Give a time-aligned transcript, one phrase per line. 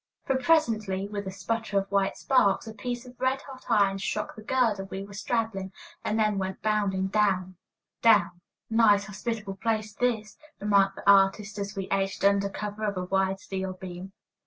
[0.25, 4.35] For presently, with a sputter of white sparks, a piece of red hot iron struck
[4.35, 5.71] the girder we were straddling,
[6.03, 7.55] and then went bounding down
[8.01, 13.05] down "Nice, hospitable place, this!" remarked the artist, as we edged under cover of a
[13.05, 14.11] wide steel beam.